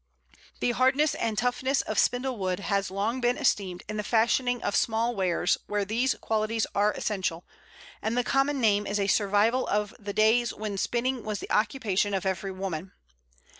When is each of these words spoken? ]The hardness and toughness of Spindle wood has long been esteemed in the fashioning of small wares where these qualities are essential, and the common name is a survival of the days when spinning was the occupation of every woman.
]The 0.61 0.71
hardness 0.71 1.13
and 1.13 1.37
toughness 1.37 1.83
of 1.83 1.99
Spindle 1.99 2.35
wood 2.39 2.59
has 2.59 2.89
long 2.89 3.21
been 3.21 3.37
esteemed 3.37 3.83
in 3.87 3.97
the 3.97 4.03
fashioning 4.03 4.59
of 4.63 4.75
small 4.75 5.15
wares 5.15 5.59
where 5.67 5.85
these 5.85 6.15
qualities 6.15 6.65
are 6.73 6.91
essential, 6.93 7.45
and 8.01 8.17
the 8.17 8.23
common 8.23 8.59
name 8.59 8.87
is 8.87 8.99
a 8.99 9.05
survival 9.05 9.67
of 9.67 9.93
the 9.99 10.11
days 10.11 10.55
when 10.55 10.79
spinning 10.79 11.23
was 11.23 11.37
the 11.37 11.51
occupation 11.51 12.15
of 12.15 12.25
every 12.25 12.51
woman. 12.51 12.93